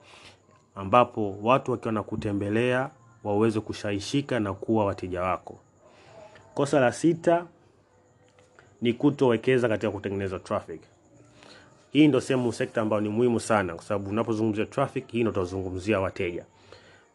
ambapo 0.74 1.36
watu 1.42 1.70
wakiwa 1.70 1.92
na 1.92 2.02
kutembelea 2.02 2.90
waweze 3.24 3.60
kushawishika 3.60 4.40
na 4.40 4.54
kuwa 4.54 4.84
wateja 4.84 5.22
wako. 5.22 5.58
Kosa 6.54 6.80
la 6.80 6.92
sita 6.92 7.46
ni 8.82 8.92
kutowekeza 8.92 9.68
katika 9.68 9.92
kutengeneza 9.92 10.38
traffic. 10.38 10.80
Hii 11.92 12.08
ndio 12.08 12.20
sehemu 12.20 12.52
sekta 12.52 12.80
ambayo 12.82 13.00
ni 13.02 13.08
muhimu 13.08 13.40
sana, 13.40 13.74
kwa 13.74 13.84
sababu 13.84 14.10
unapozungumzia 14.10 14.66
traffic, 14.66 15.08
hii 15.10 15.18
ndio 15.20 15.30
utazungumzia 15.32 16.00
wateja. 16.00 16.44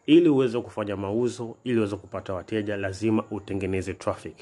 Ili 0.06 0.28
uweze 0.28 0.60
kufanya 0.60 0.96
mauzo, 0.96 1.56
ili 1.64 1.78
uweze 1.78 1.96
kupata 1.96 2.34
wateja, 2.34 2.76
lazima 2.76 3.24
utengeneze 3.30 3.94
traffic. 3.94 4.36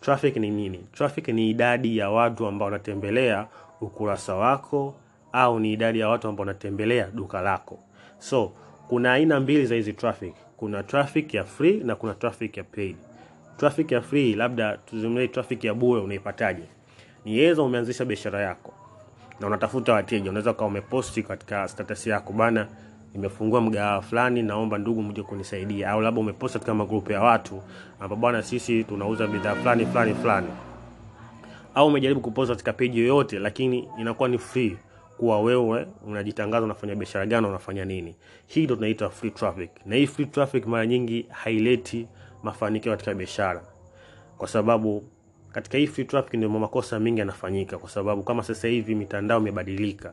Traffic 0.00 0.36
ni 0.36 0.50
nini? 0.50 0.78
Traffic 0.92 1.28
ni 1.28 1.50
idadi 1.50 1.98
ya 1.98 2.10
watu 2.10 2.46
ambao 2.46 2.66
wanatembelea 2.66 3.46
ukurasa 3.80 4.34
wako 4.34 4.94
au 5.32 5.60
ni 5.60 5.72
idadi 5.72 5.98
ya 6.00 6.08
watu 6.08 6.28
ambao 6.28 6.46
wanatembelea 6.46 7.06
duka 7.14 7.40
lako. 7.40 7.78
So 8.18 8.52
kuna 8.88 9.12
aina 9.12 9.40
mbili 9.40 9.66
za 9.66 9.74
hizi 9.74 9.92
traffic. 9.92 10.34
Kuna 10.56 10.82
traffic 10.82 11.34
ya 11.34 11.44
free 11.44 11.80
na 11.84 11.96
kuna 11.96 12.14
traffic 12.14 12.56
ya 12.56 12.64
paid. 12.64 12.96
Traffic 13.56 13.92
ya 13.92 14.00
free, 14.00 14.34
labda 14.34 14.76
tuzungumzie 14.76 15.28
traffic 15.28 15.64
ya 15.64 15.74
bure, 15.74 16.00
unaipataje? 16.02 16.62
Ni 17.24 17.38
yeza 17.38 17.62
umeanzisha 17.62 18.04
biashara 18.04 18.40
yako 18.40 18.72
na 19.40 19.46
unatafuta 19.46 19.92
wateja, 19.92 20.30
unaweza 20.30 20.50
ukawa 20.50 20.68
umeposti 20.68 21.22
katika 21.22 21.68
status 21.68 22.06
yako 22.06 22.32
bana, 22.32 22.68
nimefungua 23.16 23.60
mgahawa 23.60 24.02
fulani, 24.02 24.42
naomba 24.42 24.78
ndugu 24.78 25.02
mje 25.02 25.22
kunisaidia, 25.22 25.90
au 25.90 26.00
labda 26.00 26.20
umepost 26.20 26.52
katika 26.52 26.74
magrupu 26.74 27.12
ya 27.12 27.20
watu 27.22 27.62
ambapo 28.00 28.16
bwana, 28.16 28.42
sisi 28.42 28.84
tunauza 28.84 29.26
bidhaa 29.26 29.54
fulani 29.54 29.86
fulani 29.86 30.14
fulani, 30.14 30.46
au 31.74 31.86
umejaribu 31.86 32.20
kupost 32.20 32.50
katika 32.50 32.72
peji 32.72 32.98
yoyote, 33.00 33.38
lakini 33.38 33.88
inakuwa 33.98 34.28
ni 34.28 34.38
free 34.38 34.76
kuwa 35.18 35.40
wewe 35.40 35.86
unajitangaza 36.06 36.64
unafanya 36.64 36.94
biashara 36.94 37.26
gani, 37.26 37.46
unafanya 37.46 37.84
nini. 37.84 38.16
Hii 38.46 38.64
ndio 38.64 38.76
tunaita 38.76 39.10
free 39.10 39.30
traffic, 39.30 39.70
na 39.86 39.96
hii 39.96 40.06
free 40.06 40.26
traffic 40.26 40.66
mara 40.66 40.86
nyingi 40.86 41.26
haileti 41.30 42.08
mafanikio 42.42 42.92
katika 42.92 43.14
biashara, 43.14 43.62
kwa 44.38 44.48
sababu 44.48 45.04
katika 45.52 45.78
hii 45.78 45.86
free 45.86 46.04
traffic 46.04 46.34
ndio 46.34 46.48
makosa 46.48 47.00
mengi 47.00 47.18
yanafanyika, 47.20 47.78
kwa 47.78 47.88
sababu 47.90 48.22
kama 48.22 48.42
sasa 48.42 48.68
hivi 48.68 48.94
mitandao 48.94 49.40
imebadilika, 49.40 50.12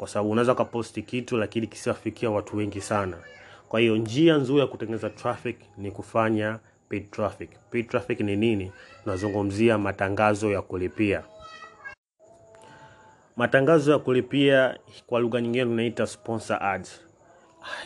kwa 0.00 0.08
sababu 0.08 0.30
unaweza 0.30 0.52
ukaposti 0.52 1.02
kitu 1.02 1.36
lakini 1.36 1.66
kisiwafikia 1.66 2.30
watu 2.30 2.56
wengi 2.56 2.80
sana. 2.80 3.16
Kwa 3.68 3.80
hiyo 3.80 3.96
njia 3.96 4.36
nzuri 4.36 4.60
ya 4.60 4.66
kutengeneza 4.66 5.10
traffic 5.10 5.56
ni 5.78 5.90
kufanya 5.90 6.58
paid 6.88 7.10
traffic. 7.10 7.50
Paid 7.70 7.88
traffic 7.88 8.20
ni 8.20 8.36
nini? 8.36 8.72
Tunazungumzia 9.04 9.78
matangazo 9.78 10.50
ya 10.50 10.62
kulipia. 10.62 11.22
Matangazo 13.36 13.92
ya 13.92 13.98
kulipia 13.98 14.78
kwa 15.06 15.20
lugha 15.20 15.40
nyingine 15.40 15.64
tunaita 15.64 16.06
sponsor 16.06 16.62
ads. 16.62 17.00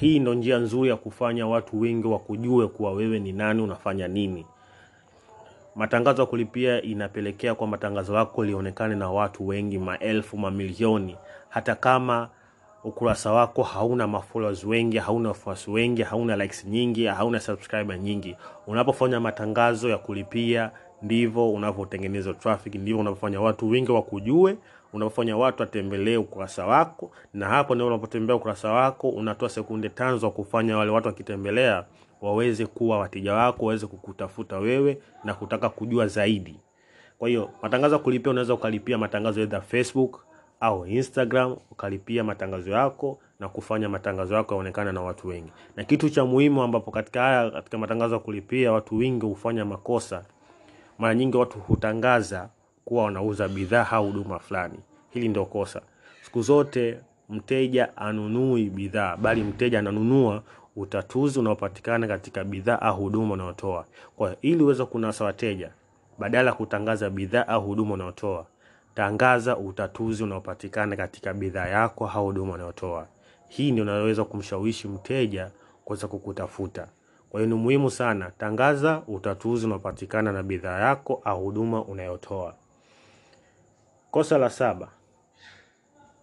Hii 0.01 0.19
ndo 0.19 0.35
njia 0.35 0.59
nzuri 0.59 0.91
ya 0.91 0.97
kufanya 0.97 1.47
watu 1.47 1.81
wengi 1.81 2.07
wakujue 2.07 2.69
kuwa 2.69 2.93
wewe 2.93 3.19
ni 3.19 3.33
nani, 3.33 3.63
unafanya 3.63 4.09
nini. 4.09 4.47
Matangazo 5.75 6.23
ya 6.23 6.27
kulipia 6.27 6.83
inapelekea 6.83 7.55
kwa 7.55 7.67
matangazo 7.67 8.15
yako 8.15 8.45
lionekane 8.45 8.95
na 8.95 9.11
watu 9.11 9.47
wengi, 9.47 9.79
maelfu, 9.79 10.39
mamilioni, 10.39 11.17
hata 11.55 11.75
kama 11.75 12.29
ukurasa 12.85 13.33
wako 13.33 13.63
hauna 13.63 14.07
mafollowers 14.07 14.65
wengi, 14.65 14.99
hauna 14.99 15.29
wafuasi 15.29 15.71
wengi, 15.71 16.03
hauna 16.03 16.37
likes 16.37 16.65
nyingi, 16.67 17.07
hauna 17.07 17.41
subscriber 17.41 17.99
nyingi. 17.99 18.37
Unapofanya 18.67 19.21
matangazo 19.21 19.89
ya 19.89 19.99
kulipia, 19.99 20.71
ndivyo 21.03 21.51
unavyotengeneza 21.51 22.35
traffic, 22.35 22.75
ndivyo 22.75 22.99
unavyofanya 23.01 23.41
watu 23.41 23.71
wengi 23.71 23.93
wakujue, 23.93 24.57
unapofanya 24.93 25.37
watu 25.37 25.63
watembelee 25.63 26.17
ukurasa 26.17 26.67
wako, 26.67 27.11
na 27.35 27.49
hapo 27.49 27.75
ndio 27.75 27.87
unapotembea 27.87 28.37
ukurasa 28.37 28.73
wako, 28.73 29.09
unatoa 29.09 29.49
sekunde 29.49 29.89
tano 29.89 30.19
za 30.19 30.31
kufanya 30.31 30.77
wale 30.79 30.91
watu 30.91 31.07
wakitembelea 31.09 31.85
waweze 32.23 32.67
kuwa 32.67 32.99
wateja 32.99 33.35
wako, 33.35 33.67
waweze 33.67 33.87
kukutafuta 33.87 34.59
wewe 34.59 34.99
na 35.25 35.35
kutaka 35.35 35.69
kujua 35.69 36.07
zaidi. 36.07 36.61
Kwa 37.19 37.29
hiyo 37.29 37.51
matangazo 37.63 37.95
ya 37.95 37.99
kulipia, 38.03 38.31
unaweza 38.31 38.55
ukalipia 38.55 38.99
matangazo 38.99 39.41
ya 39.41 39.61
Facebook 39.61 40.25
au 40.65 40.87
Instagram, 40.87 41.57
ukalipia 41.71 42.25
matangazo 42.25 42.71
yako 42.71 43.19
na 43.41 43.49
kufanya 43.49 43.89
matangazo 43.89 44.35
yako 44.35 44.55
yaonekane 44.55 44.93
na 44.93 45.03
watu 45.03 45.29
wengi. 45.29 45.53
Na 45.77 45.85
kitu 45.85 46.11
cha 46.11 46.25
muhimu 46.25 46.63
ambapo 46.63 46.91
katika 46.91 47.21
haya, 47.23 47.51
katika 47.51 47.79
matangazo 47.79 48.15
ya 48.15 48.21
kulipia, 48.21 48.73
watu 48.73 48.97
wengi 48.97 49.27
hufanya 49.27 49.65
makosa. 49.65 50.25
Mara 50.99 51.15
nyingi 51.15 51.37
watu 51.37 51.59
hutangaza 51.59 52.49
kuwa 52.85 53.05
wanauza 53.05 53.49
bidhaa 53.49 53.87
au 53.91 54.07
huduma 54.07 54.39
fulani. 54.39 54.79
Hili 55.11 55.29
ndio 55.29 55.45
kosa. 55.45 55.81
Siku 56.23 56.43
zote 56.43 56.99
mteja 57.31 57.97
anunui 57.97 58.71
bidhaa, 58.71 59.17
bali 59.17 59.43
mteja 59.43 59.79
ananunua 59.79 60.43
utatuzi 60.77 61.39
unaopatikana 61.39 62.07
katika 62.09 62.45
bidhaa 62.45 62.81
au 62.81 62.97
huduma 62.97 63.35
unaotoa. 63.35 63.85
Kwa 64.17 64.37
ili 64.43 64.63
uweze 64.63 64.85
kunasa 64.85 65.25
wateja, 65.25 65.71
badala 66.19 66.51
ya 66.51 66.57
kutangaza 66.57 67.11
bidhaa 67.11 67.49
au 67.49 67.63
huduma 67.63 67.95
unayotoa, 67.95 68.47
tangaza 68.95 69.57
utatuzi 69.57 70.25
unaopatikana 70.25 70.97
katika 70.97 71.35
bidhaa 71.35 71.67
yako 71.69 72.09
au 72.15 72.25
huduma 72.27 72.53
unayotoa. 72.55 73.07
Hii 73.49 73.73
ndio 73.73 73.85
inaweza 73.85 74.25
kumshawishi 74.25 74.89
mteja 74.89 75.51
kuweza 75.85 76.09
kukutafuta. 76.09 76.89
Kwa 77.31 77.41
hiyo 77.41 77.55
ni 77.57 77.63
muhimu 77.63 77.91
sana, 77.91 78.31
tangaza 78.39 79.03
utatuzi 79.09 79.67
unaopatikana 79.67 80.33
na 80.33 80.43
bidhaa 80.43 80.81
yako 80.81 81.21
au 81.25 81.45
huduma 81.45 81.85
unayotoa. 81.85 82.55
Kosa 84.11 84.39
la 84.39 84.51
saba, 84.51 84.89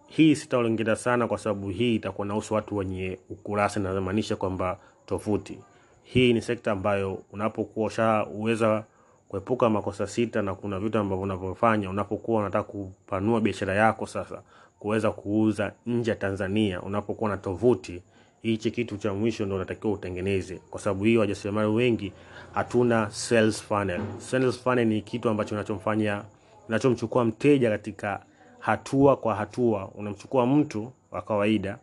hii 0.06 0.34
sitaongea 0.34 0.96
sana 0.96 1.28
kwa 1.28 1.38
sababu 1.38 1.68
hii 1.68 1.94
itakuwa 1.94 2.26
nahusu 2.26 2.54
watu 2.54 2.76
wenye 2.76 3.18
ukurasa, 3.30 3.80
inamaanisha 3.80 4.36
kwamba 4.36 4.78
tovuti. 5.06 5.58
Hii 6.02 6.32
ni 6.32 6.42
sekta 6.42 6.72
ambayo 6.72 7.22
unapokuwa 7.32 7.86
ushaweza 7.86 8.84
kuepuka 9.32 9.70
makosa 9.70 10.06
sita, 10.06 10.42
na 10.42 10.54
kuna 10.54 10.78
vitu 10.80 10.98
ambavyo 10.98 11.22
unavyofanya 11.22 11.90
unapokuwa 11.90 12.40
unataka 12.40 12.64
kupanua 12.64 13.40
biashara 13.40 13.74
yako, 13.74 14.06
sasa 14.06 14.42
kuweza 14.78 15.10
kuuza 15.10 15.72
nje 15.86 16.10
ya 16.10 16.16
Tanzania, 16.16 16.82
unapokuwa 16.82 17.30
na 17.30 17.36
tovuti, 17.36 18.02
hichi 18.42 18.70
kitu 18.70 18.96
cha 18.96 19.14
mwisho 19.14 19.44
ndio 19.44 19.56
unatakiwa 19.56 19.92
utengeneze, 19.92 20.60
kwa 20.70 20.80
sababu 20.80 21.04
hiyo 21.04 21.20
wajasiriamali 21.20 21.68
wengi 21.68 22.12
hatuna 22.54 23.10
sales 23.10 23.62
funnel. 23.62 24.00
Sales 24.18 24.58
funnel 24.62 24.86
ni 24.86 25.02
kitu 25.02 25.28
ambacho 25.28 25.54
unachomfanya 25.54 26.22
unachomchukua 26.68 27.24
mteja 27.24 27.70
katika 27.70 28.20
hatua 28.58 29.16
kwa 29.16 29.34
hatua. 29.34 29.88
Unamchukua 29.94 30.46
mtu 30.46 30.92
wa 31.10 31.22
kawaida 31.22 31.78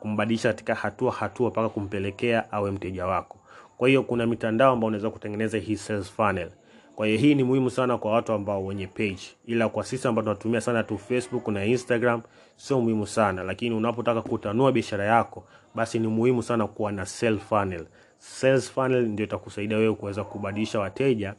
kumbadilisha 0.00 0.48
katika 0.48 0.74
hatua 0.74 1.12
hatua 1.12 1.50
mpaka 1.50 1.68
kumpelekea 1.68 2.52
awe 2.52 2.70
mteja 2.70 3.06
wako. 3.06 3.36
Kwa 3.78 3.88
hiyo 3.88 4.02
kuna 4.02 4.26
mitandao 4.26 4.72
ambayo 4.72 4.88
unaweza 4.88 5.10
kutengeneza 5.10 5.58
hii 5.58 5.76
sales 5.76 6.10
funnel. 6.12 6.50
Kwa 6.96 7.06
hiyo 7.06 7.18
hii 7.18 7.34
ni 7.34 7.42
muhimu 7.44 7.70
sana 7.70 7.98
kwa 7.98 8.12
watu 8.12 8.32
ambao 8.32 8.64
wenye 8.64 8.86
page, 8.86 9.18
ila 9.46 9.68
kwa 9.68 9.84
sisi 9.84 10.08
ambao 10.08 10.22
tunatumia 10.24 10.60
sana 10.60 10.82
tu 10.82 10.98
Facebook 10.98 11.48
na 11.48 11.64
Instagram 11.64 12.22
sio 12.56 12.80
muhimu 12.80 13.06
sana, 13.06 13.42
lakini 13.42 13.74
unapotaka 13.74 14.22
kutanua 14.22 14.72
biashara 14.72 15.04
yako, 15.04 15.44
basi 15.74 15.98
ni 15.98 16.06
muhimu 16.08 16.42
sana 16.42 16.66
kuwa 16.66 16.92
na 16.92 17.06
sales 17.06 17.40
funnel. 17.40 17.86
Sales 18.18 18.72
funnel 18.72 19.02
ndio 19.08 19.24
itakusaidia 19.26 19.76
wewe 19.78 19.94
kuweza 19.94 20.24
kubadilisha 20.24 20.80
wateja 20.80 21.34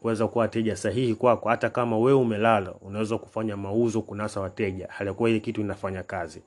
kuweza 0.00 0.28
kuwa 0.28 0.42
wateja 0.42 0.76
sahihi 0.76 1.14
kwako. 1.14 1.48
Hata 1.48 1.70
kama 1.70 1.98
wewe 1.98 2.12
umelala, 2.18 2.74
unaweza 2.82 3.18
kufanya 3.18 3.56
mauzo, 3.56 4.02
kunasa 4.02 4.40
wateja, 4.40 4.88
halikuwa 4.90 5.30
ile 5.30 5.40
kitu 5.40 5.60
inafanya 5.60 6.02
kazi. 6.02 6.42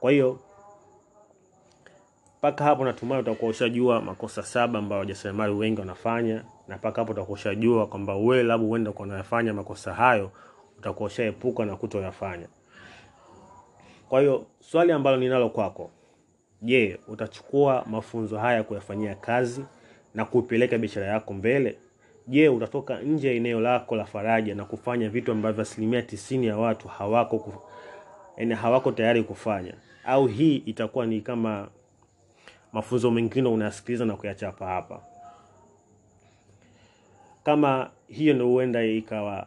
Kwa 0.00 0.10
hiyo 0.12 0.38
mpaka 2.38 2.64
hapo 2.64 2.84
natumai 2.84 3.20
utakuwa 3.20 3.50
ushajua 3.50 4.00
makosa 4.00 4.42
saba 4.42 4.78
ambayo 4.78 5.00
wajasiriamali 5.00 5.54
wengi 5.54 5.80
wanafanya, 5.80 6.44
na 6.68 6.76
mpaka 6.76 7.00
hapo 7.00 7.12
utakuwa 7.12 7.86
kwamba 7.86 8.16
wewe 8.16 8.42
labda 8.42 8.66
uenda 8.66 8.92
kwa 8.92 9.06
unayafanya 9.06 9.54
makosa 9.54 9.94
hayo, 9.94 10.30
utakuwa 10.78 11.10
na 11.66 11.76
kutoyafanya. 11.76 12.48
Kwa 14.08 14.20
hiyo 14.20 14.46
swali 14.60 14.92
ambalo 14.92 15.16
ninalo 15.16 15.48
kwako, 15.48 15.90
je, 16.62 16.98
utachukua 17.08 17.84
mafunzo 17.90 18.38
haya 18.38 18.62
kuyafanyia 18.62 19.14
kazi 19.14 19.64
na 20.14 20.24
kuipeleka 20.24 20.78
biashara 20.78 21.06
yako 21.06 21.34
mbele? 21.34 21.78
Je, 22.28 22.48
utatoka 22.48 23.00
nje 23.00 23.28
ya 23.28 23.34
eneo 23.34 23.60
lako 23.60 23.96
la 23.96 24.04
faraja 24.04 24.54
na 24.54 24.64
kufanya 24.64 25.08
vitu 25.08 25.32
ambavyo 25.32 25.62
asilimia 25.62 26.02
tisini 26.02 26.46
ya 26.46 26.56
watu 26.58 26.88
hawako 26.88 27.38
kuf... 27.38 27.54
yani 28.36 28.54
hawako 28.54 28.92
tayari 28.92 29.22
kufanya, 29.22 29.74
au 30.04 30.26
hii 30.26 30.56
itakuwa 30.56 31.06
ni 31.06 31.20
kama 31.20 31.68
mafunzo 32.72 33.10
mengine 33.10 33.48
unayasikiliza 33.48 34.04
na 34.04 34.16
kuyachapa 34.16 34.66
hapa? 34.66 35.00
Kama 37.44 37.90
hiyo 38.08 38.34
ndio 38.34 38.46
huenda 38.48 38.82
ikawa 38.84 39.46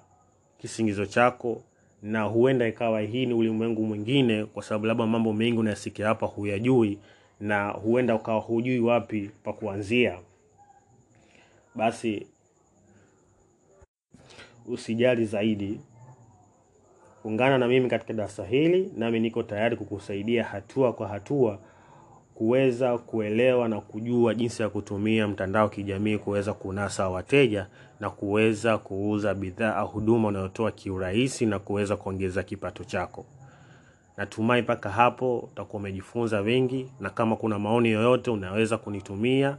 kisingizo 0.57 1.05
chako, 1.05 1.61
na 2.03 2.21
huenda 2.23 2.67
ikawa 2.67 3.01
hii 3.01 3.25
ni 3.25 3.33
ulimwengu 3.33 3.83
mwingine, 3.85 4.45
kwa 4.45 4.63
sababu 4.63 4.85
labda 4.85 5.05
mambo 5.05 5.33
mengi 5.33 5.57
unayasikia 5.59 6.07
hapa 6.07 6.25
huyajui, 6.25 6.97
na 7.39 7.69
huenda 7.69 8.15
ukawa 8.15 8.39
hujui 8.41 8.79
wapi 8.79 9.31
pa 9.43 9.53
kuanzia, 9.53 10.19
basi 11.75 12.27
usijali 14.67 15.25
zaidi. 15.25 15.79
Ungana 17.23 17.57
na 17.57 17.67
mimi 17.67 17.89
katika 17.89 18.13
darasa 18.13 18.45
hili, 18.45 18.91
nami 18.97 19.19
niko 19.19 19.43
tayari 19.43 19.77
kukusaidia 19.77 20.43
hatua 20.43 20.93
kwa 20.93 21.07
hatua 21.07 21.59
kuweza 22.37 22.97
kuelewa 22.97 23.69
na 23.69 23.81
kujua 23.81 24.33
jinsi 24.35 24.61
ya 24.61 24.69
kutumia 24.69 25.27
mtandao 25.27 25.69
kijamii 25.69 26.17
kuweza 26.17 26.53
kunasa 26.53 27.09
wateja 27.09 27.67
na 27.99 28.09
kuweza 28.09 28.77
kuuza 28.77 29.33
bidhaa 29.33 29.75
au 29.75 29.87
huduma 29.87 30.27
unayotoa 30.27 30.71
kiurahisi 30.71 31.45
na 31.45 31.59
kuweza 31.59 31.95
kuongeza 31.97 32.43
kipato 32.43 32.83
chako. 32.83 33.25
Natumai 34.17 34.61
mpaka 34.61 34.89
hapo 34.89 35.39
utakuwa 35.39 35.79
umejifunza 35.79 36.41
wengi, 36.41 36.91
na 36.99 37.09
kama 37.09 37.35
kuna 37.35 37.59
maoni 37.59 37.89
yoyote 37.91 38.31
unaweza 38.31 38.77
kunitumia, 38.77 39.57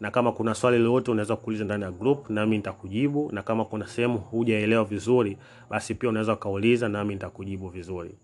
na 0.00 0.10
kama 0.10 0.32
kuna 0.32 0.54
swali 0.54 0.78
lolote 0.78 1.10
unaweza 1.10 1.36
kuuliza 1.36 1.64
ndani 1.64 1.84
ya 1.84 1.90
group, 1.90 2.30
nami 2.30 2.56
nitakujibu, 2.56 3.30
na 3.32 3.42
kama 3.42 3.64
kuna 3.64 3.86
sehemu 3.86 4.18
hujaelewa 4.18 4.84
vizuri, 4.84 5.38
basi 5.70 5.94
pia 5.94 6.08
unaweza 6.08 6.32
ukauliza, 6.32 6.88
nami 6.88 7.14
nitakujibu 7.14 7.68
vizuri. 7.68 8.14